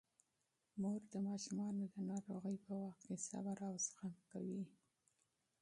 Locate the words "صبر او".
3.27-3.75